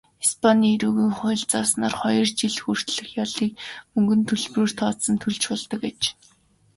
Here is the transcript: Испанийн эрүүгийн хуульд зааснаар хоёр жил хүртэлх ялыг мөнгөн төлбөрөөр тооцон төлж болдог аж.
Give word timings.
Испанийн 0.25 0.75
эрүүгийн 0.77 1.13
хуульд 1.17 1.47
зааснаар 1.51 1.95
хоёр 2.01 2.27
жил 2.39 2.55
хүртэлх 2.63 3.07
ялыг 3.23 3.51
мөнгөн 3.93 4.21
төлбөрөөр 4.29 4.71
тооцон 4.79 5.15
төлж 5.21 5.43
болдог 5.49 5.81
аж. 5.89 6.01